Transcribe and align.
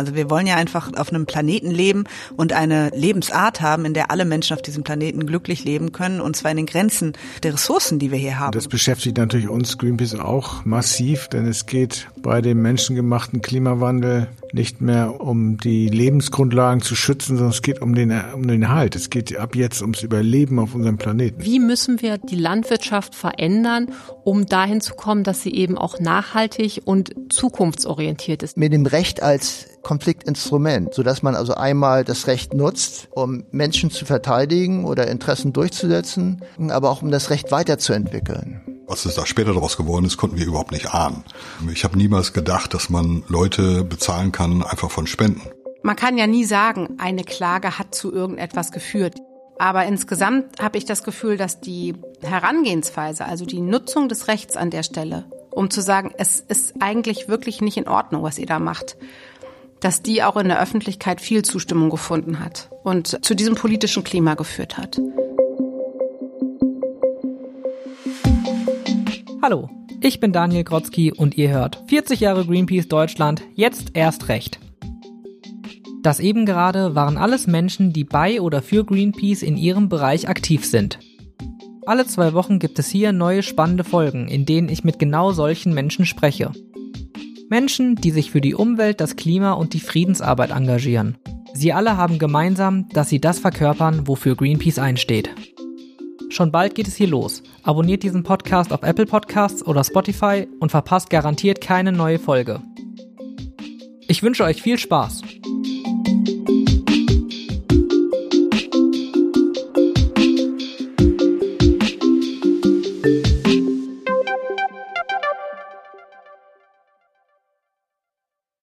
Also 0.00 0.14
wir 0.14 0.30
wollen 0.30 0.46
ja 0.46 0.56
einfach 0.56 0.94
auf 0.94 1.10
einem 1.10 1.26
Planeten 1.26 1.70
leben 1.70 2.04
und 2.34 2.54
eine 2.54 2.88
Lebensart 2.94 3.60
haben, 3.60 3.84
in 3.84 3.92
der 3.92 4.10
alle 4.10 4.24
Menschen 4.24 4.54
auf 4.54 4.62
diesem 4.62 4.82
Planeten 4.82 5.26
glücklich 5.26 5.62
leben 5.62 5.92
können 5.92 6.22
und 6.22 6.36
zwar 6.36 6.52
in 6.52 6.56
den 6.56 6.64
Grenzen 6.64 7.12
der 7.42 7.52
Ressourcen, 7.52 7.98
die 7.98 8.10
wir 8.10 8.16
hier 8.16 8.38
haben. 8.38 8.52
Das 8.52 8.66
beschäftigt 8.66 9.18
natürlich 9.18 9.50
uns 9.50 9.76
Greenpeace 9.76 10.14
auch 10.14 10.64
massiv, 10.64 11.28
denn 11.28 11.46
es 11.46 11.66
geht 11.66 12.08
bei 12.22 12.40
dem 12.40 12.62
menschengemachten 12.62 13.42
Klimawandel 13.42 14.28
nicht 14.52 14.80
mehr 14.80 15.20
um 15.20 15.56
die 15.56 15.88
Lebensgrundlagen 15.88 16.82
zu 16.82 16.94
schützen, 16.94 17.36
sondern 17.36 17.52
es 17.52 17.62
geht 17.62 17.80
um 17.82 17.94
den, 17.94 18.12
um 18.34 18.46
den 18.46 18.68
Halt. 18.68 18.96
Es 18.96 19.10
geht 19.10 19.36
ab 19.36 19.54
jetzt 19.54 19.82
ums 19.82 20.02
Überleben 20.02 20.58
auf 20.58 20.74
unserem 20.74 20.98
Planeten. 20.98 21.42
Wie 21.42 21.58
müssen 21.58 22.02
wir 22.02 22.18
die 22.18 22.36
Landwirtschaft 22.36 23.14
verändern, 23.14 23.88
um 24.24 24.46
dahin 24.46 24.80
zu 24.80 24.94
kommen, 24.94 25.24
dass 25.24 25.42
sie 25.42 25.54
eben 25.54 25.78
auch 25.78 26.00
nachhaltig 26.00 26.82
und 26.84 27.14
zukunftsorientiert 27.30 28.42
ist? 28.42 28.56
Mit 28.56 28.72
dem 28.72 28.86
Recht 28.86 29.22
als 29.22 29.66
Konfliktinstrument, 29.82 30.94
sodass 30.94 31.22
man 31.22 31.34
also 31.34 31.54
einmal 31.54 32.04
das 32.04 32.26
Recht 32.26 32.54
nutzt, 32.54 33.08
um 33.12 33.44
Menschen 33.50 33.90
zu 33.90 34.04
verteidigen 34.04 34.84
oder 34.84 35.08
Interessen 35.08 35.52
durchzusetzen, 35.52 36.42
aber 36.68 36.90
auch 36.90 37.02
um 37.02 37.10
das 37.10 37.30
Recht 37.30 37.50
weiterzuentwickeln. 37.50 38.69
Was 38.90 39.04
es 39.04 39.14
da 39.14 39.24
später 39.24 39.54
daraus 39.54 39.76
geworden 39.76 40.04
ist, 40.04 40.16
konnten 40.16 40.36
wir 40.36 40.44
überhaupt 40.44 40.72
nicht 40.72 40.92
ahnen. 40.92 41.22
Ich 41.72 41.84
habe 41.84 41.96
niemals 41.96 42.32
gedacht, 42.32 42.74
dass 42.74 42.90
man 42.90 43.22
Leute 43.28 43.84
bezahlen 43.84 44.32
kann 44.32 44.64
einfach 44.64 44.90
von 44.90 45.06
Spenden. 45.06 45.42
Man 45.84 45.94
kann 45.94 46.18
ja 46.18 46.26
nie 46.26 46.44
sagen, 46.44 46.96
eine 46.98 47.22
Klage 47.22 47.78
hat 47.78 47.94
zu 47.94 48.12
irgendetwas 48.12 48.72
geführt. 48.72 49.14
Aber 49.60 49.84
insgesamt 49.84 50.60
habe 50.60 50.76
ich 50.76 50.86
das 50.86 51.04
Gefühl, 51.04 51.36
dass 51.36 51.60
die 51.60 51.94
Herangehensweise, 52.20 53.26
also 53.26 53.46
die 53.46 53.60
Nutzung 53.60 54.08
des 54.08 54.26
Rechts 54.26 54.56
an 54.56 54.70
der 54.70 54.82
Stelle, 54.82 55.26
um 55.52 55.70
zu 55.70 55.82
sagen, 55.82 56.12
es 56.18 56.40
ist 56.40 56.74
eigentlich 56.80 57.28
wirklich 57.28 57.60
nicht 57.60 57.76
in 57.76 57.86
Ordnung, 57.86 58.24
was 58.24 58.38
ihr 58.38 58.46
da 58.46 58.58
macht, 58.58 58.96
dass 59.78 60.02
die 60.02 60.24
auch 60.24 60.36
in 60.36 60.48
der 60.48 60.60
Öffentlichkeit 60.60 61.20
viel 61.20 61.44
Zustimmung 61.44 61.90
gefunden 61.90 62.40
hat 62.40 62.70
und 62.82 63.24
zu 63.24 63.36
diesem 63.36 63.54
politischen 63.54 64.02
Klima 64.02 64.34
geführt 64.34 64.78
hat. 64.78 64.98
Hallo, 69.42 69.70
ich 70.02 70.20
bin 70.20 70.32
Daniel 70.32 70.64
Grotzky 70.64 71.12
und 71.12 71.38
ihr 71.38 71.48
hört 71.48 71.82
40 71.86 72.20
Jahre 72.20 72.44
Greenpeace 72.44 72.88
Deutschland, 72.88 73.42
jetzt 73.54 73.92
erst 73.94 74.28
recht. 74.28 74.60
Das 76.02 76.20
eben 76.20 76.44
gerade 76.44 76.94
waren 76.94 77.16
alles 77.16 77.46
Menschen, 77.46 77.94
die 77.94 78.04
bei 78.04 78.42
oder 78.42 78.60
für 78.60 78.84
Greenpeace 78.84 79.40
in 79.40 79.56
ihrem 79.56 79.88
Bereich 79.88 80.28
aktiv 80.28 80.66
sind. 80.66 80.98
Alle 81.86 82.06
zwei 82.06 82.34
Wochen 82.34 82.58
gibt 82.58 82.78
es 82.78 82.90
hier 82.90 83.12
neue 83.12 83.42
spannende 83.42 83.82
Folgen, 83.82 84.28
in 84.28 84.44
denen 84.44 84.68
ich 84.68 84.84
mit 84.84 84.98
genau 84.98 85.32
solchen 85.32 85.72
Menschen 85.72 86.04
spreche. 86.04 86.52
Menschen, 87.48 87.94
die 87.94 88.10
sich 88.10 88.30
für 88.30 88.42
die 88.42 88.54
Umwelt, 88.54 89.00
das 89.00 89.16
Klima 89.16 89.52
und 89.52 89.72
die 89.72 89.80
Friedensarbeit 89.80 90.50
engagieren. 90.50 91.16
Sie 91.54 91.72
alle 91.72 91.96
haben 91.96 92.18
gemeinsam, 92.18 92.90
dass 92.90 93.08
sie 93.08 93.22
das 93.22 93.38
verkörpern, 93.38 94.06
wofür 94.06 94.36
Greenpeace 94.36 94.78
einsteht. 94.78 95.30
Schon 96.30 96.52
bald 96.52 96.76
geht 96.76 96.86
es 96.86 96.94
hier 96.94 97.08
los. 97.08 97.42
Abonniert 97.64 98.04
diesen 98.04 98.22
Podcast 98.22 98.72
auf 98.72 98.84
Apple 98.84 99.06
Podcasts 99.06 99.66
oder 99.66 99.82
Spotify 99.82 100.46
und 100.60 100.70
verpasst 100.70 101.10
garantiert 101.10 101.60
keine 101.60 101.90
neue 101.90 102.20
Folge. 102.20 102.62
Ich 104.06 104.22
wünsche 104.22 104.44
euch 104.44 104.62
viel 104.62 104.78
Spaß. 104.78 105.22